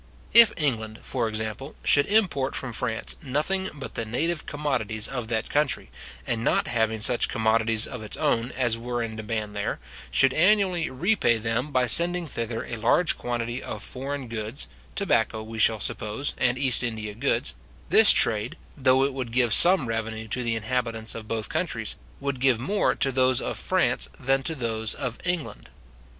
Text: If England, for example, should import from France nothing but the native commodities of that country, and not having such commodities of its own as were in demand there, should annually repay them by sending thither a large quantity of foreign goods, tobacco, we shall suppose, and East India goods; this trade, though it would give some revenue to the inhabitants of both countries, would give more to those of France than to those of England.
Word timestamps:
If 0.33 0.51
England, 0.57 0.97
for 1.03 1.27
example, 1.27 1.75
should 1.83 2.07
import 2.07 2.55
from 2.55 2.73
France 2.73 3.17
nothing 3.21 3.69
but 3.71 3.93
the 3.93 4.03
native 4.03 4.47
commodities 4.47 5.07
of 5.07 5.27
that 5.27 5.51
country, 5.51 5.91
and 6.25 6.43
not 6.43 6.65
having 6.67 7.01
such 7.01 7.29
commodities 7.29 7.85
of 7.85 8.01
its 8.01 8.17
own 8.17 8.51
as 8.53 8.79
were 8.79 9.03
in 9.03 9.15
demand 9.15 9.55
there, 9.55 9.77
should 10.09 10.33
annually 10.33 10.89
repay 10.89 11.37
them 11.37 11.69
by 11.71 11.85
sending 11.85 12.25
thither 12.27 12.65
a 12.65 12.77
large 12.77 13.15
quantity 13.15 13.61
of 13.61 13.83
foreign 13.83 14.27
goods, 14.27 14.67
tobacco, 14.95 15.43
we 15.43 15.59
shall 15.59 15.79
suppose, 15.79 16.33
and 16.39 16.57
East 16.57 16.81
India 16.83 17.13
goods; 17.13 17.53
this 17.89 18.11
trade, 18.11 18.57
though 18.75 19.03
it 19.03 19.13
would 19.13 19.31
give 19.31 19.53
some 19.53 19.85
revenue 19.87 20.27
to 20.29 20.41
the 20.41 20.55
inhabitants 20.55 21.13
of 21.13 21.27
both 21.27 21.47
countries, 21.47 21.95
would 22.19 22.39
give 22.39 22.57
more 22.59 22.95
to 22.95 23.11
those 23.11 23.39
of 23.39 23.55
France 23.55 24.09
than 24.19 24.41
to 24.41 24.55
those 24.55 24.95
of 24.95 25.19
England. 25.25 25.69